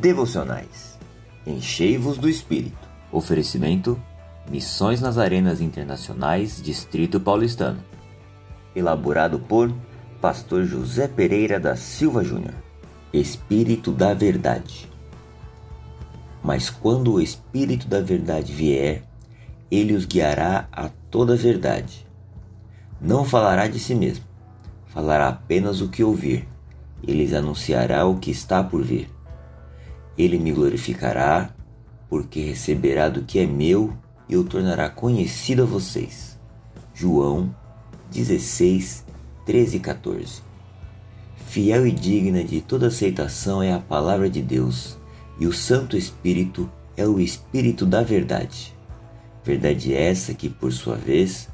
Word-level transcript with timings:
devocionais. 0.00 0.98
Enchei-vos 1.46 2.16
do 2.16 2.28
Espírito. 2.28 2.88
Oferecimento: 3.12 4.00
Missões 4.50 5.00
nas 5.00 5.18
Arenas 5.18 5.60
Internacionais, 5.60 6.60
Distrito 6.62 7.20
Paulistano. 7.20 7.84
Elaborado 8.74 9.38
por 9.38 9.72
Pastor 10.20 10.64
José 10.64 11.06
Pereira 11.06 11.60
da 11.60 11.76
Silva 11.76 12.24
Júnior. 12.24 12.54
Espírito 13.12 13.92
da 13.92 14.14
Verdade. 14.14 14.88
Mas 16.42 16.70
quando 16.70 17.12
o 17.12 17.20
Espírito 17.20 17.86
da 17.86 18.00
Verdade 18.00 18.52
vier, 18.52 19.02
ele 19.70 19.92
os 19.92 20.06
guiará 20.06 20.68
a 20.72 20.88
toda 21.10 21.34
a 21.34 21.36
verdade. 21.36 22.06
Não 23.00 23.24
falará 23.24 23.66
de 23.66 23.78
si 23.78 23.94
mesmo, 23.94 24.24
falará 24.86 25.28
apenas 25.28 25.80
o 25.80 25.88
que 25.88 26.02
ouvir. 26.02 26.48
Ele 27.06 27.34
anunciará 27.34 28.06
o 28.06 28.18
que 28.18 28.30
está 28.30 28.62
por 28.62 28.82
vir. 28.82 29.10
Ele 30.20 30.38
me 30.38 30.52
glorificará, 30.52 31.50
porque 32.06 32.40
receberá 32.40 33.08
do 33.08 33.22
que 33.22 33.38
é 33.38 33.46
meu 33.46 33.96
e 34.28 34.36
o 34.36 34.44
tornará 34.44 34.90
conhecido 34.90 35.62
a 35.62 35.64
vocês. 35.64 36.38
João 36.92 37.54
16, 38.10 39.06
13 39.46 39.78
e 39.78 39.80
14. 39.80 40.42
Fiel 41.46 41.86
e 41.86 41.90
digna 41.90 42.44
de 42.44 42.60
toda 42.60 42.88
aceitação 42.88 43.62
é 43.62 43.72
a 43.72 43.78
palavra 43.78 44.28
de 44.28 44.42
Deus, 44.42 44.98
e 45.38 45.46
o 45.46 45.54
Santo 45.54 45.96
Espírito 45.96 46.70
é 46.98 47.06
o 47.06 47.18
Espírito 47.18 47.86
da 47.86 48.02
verdade. 48.02 48.76
Verdade 49.42 49.94
essa 49.94 50.34
que, 50.34 50.50
por 50.50 50.70
sua 50.70 50.96
vez, 50.96 51.48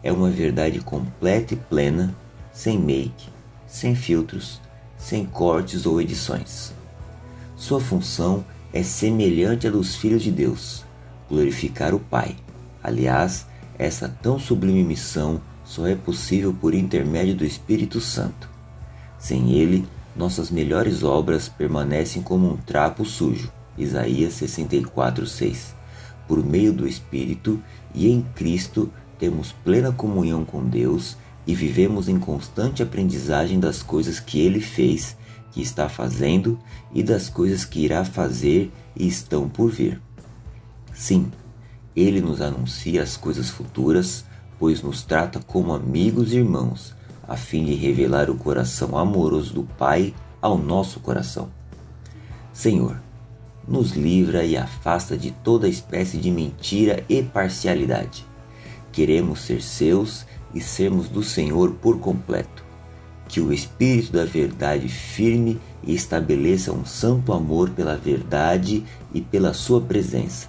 é 0.00 0.12
uma 0.12 0.30
verdade 0.30 0.78
completa 0.78 1.54
e 1.54 1.56
plena, 1.56 2.14
sem 2.52 2.78
make, 2.78 3.28
sem 3.66 3.96
filtros, 3.96 4.60
sem 4.96 5.26
cortes 5.26 5.86
ou 5.86 6.00
edições. 6.00 6.72
Sua 7.62 7.78
função 7.78 8.44
é 8.72 8.82
semelhante 8.82 9.68
à 9.68 9.70
dos 9.70 9.94
filhos 9.94 10.24
de 10.24 10.32
Deus, 10.32 10.84
glorificar 11.28 11.94
o 11.94 12.00
Pai. 12.00 12.34
Aliás, 12.82 13.46
essa 13.78 14.08
tão 14.08 14.36
sublime 14.36 14.82
missão 14.82 15.40
só 15.64 15.86
é 15.86 15.94
possível 15.94 16.52
por 16.52 16.74
intermédio 16.74 17.36
do 17.36 17.44
Espírito 17.44 18.00
Santo. 18.00 18.50
Sem 19.16 19.52
ele, 19.52 19.86
nossas 20.16 20.50
melhores 20.50 21.04
obras 21.04 21.48
permanecem 21.48 22.20
como 22.20 22.52
um 22.52 22.56
trapo 22.56 23.04
sujo. 23.04 23.52
Isaías 23.78 24.32
64:6. 24.32 25.72
Por 26.26 26.44
meio 26.44 26.72
do 26.72 26.84
Espírito 26.84 27.62
e 27.94 28.10
em 28.10 28.22
Cristo 28.34 28.90
temos 29.20 29.52
plena 29.52 29.92
comunhão 29.92 30.44
com 30.44 30.64
Deus 30.64 31.16
e 31.46 31.54
vivemos 31.54 32.08
em 32.08 32.18
constante 32.18 32.82
aprendizagem 32.82 33.60
das 33.60 33.84
coisas 33.84 34.18
que 34.18 34.40
ele 34.40 34.60
fez, 34.60 35.16
que 35.52 35.62
está 35.62 35.88
fazendo 35.88 36.58
e 36.92 37.02
das 37.02 37.28
coisas 37.28 37.64
que 37.64 37.84
irá 37.84 38.04
fazer 38.04 38.72
e 38.96 39.06
estão 39.06 39.48
por 39.48 39.70
vir. 39.70 40.00
Sim, 40.94 41.30
ele 41.94 42.20
nos 42.20 42.40
anuncia 42.40 43.02
as 43.02 43.16
coisas 43.16 43.50
futuras, 43.50 44.24
pois 44.58 44.82
nos 44.82 45.02
trata 45.02 45.40
como 45.40 45.74
amigos 45.74 46.32
e 46.32 46.38
irmãos, 46.38 46.94
a 47.28 47.36
fim 47.36 47.64
de 47.64 47.74
revelar 47.74 48.30
o 48.30 48.36
coração 48.36 48.96
amoroso 48.96 49.54
do 49.54 49.62
Pai 49.62 50.14
ao 50.40 50.58
nosso 50.58 51.00
coração. 51.00 51.48
Senhor, 52.52 53.00
nos 53.66 53.92
livra 53.92 54.44
e 54.44 54.56
afasta 54.56 55.16
de 55.16 55.30
toda 55.30 55.68
espécie 55.68 56.18
de 56.18 56.30
mentira 56.30 57.04
e 57.08 57.22
parcialidade. 57.22 58.26
Queremos 58.90 59.40
ser 59.40 59.62
seus 59.62 60.26
e 60.54 60.60
sermos 60.60 61.08
do 61.08 61.22
Senhor 61.22 61.72
por 61.74 61.98
completo. 61.98 62.61
Que 63.28 63.40
o 63.40 63.52
Espírito 63.52 64.12
da 64.12 64.24
Verdade 64.24 64.88
firme 64.88 65.60
e 65.82 65.94
estabeleça 65.94 66.72
um 66.72 66.84
santo 66.84 67.32
amor 67.32 67.70
pela 67.70 67.96
verdade 67.96 68.84
e 69.12 69.20
pela 69.20 69.54
Sua 69.54 69.80
presença, 69.80 70.48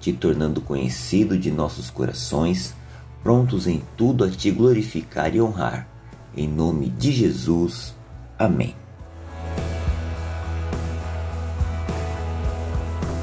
te 0.00 0.12
tornando 0.12 0.60
conhecido 0.60 1.38
de 1.38 1.50
nossos 1.50 1.90
corações, 1.90 2.74
prontos 3.22 3.66
em 3.66 3.82
tudo 3.96 4.24
a 4.24 4.30
te 4.30 4.50
glorificar 4.50 5.34
e 5.34 5.40
honrar. 5.40 5.88
Em 6.36 6.48
nome 6.48 6.88
de 6.90 7.12
Jesus. 7.12 7.94
Amém. 8.38 8.83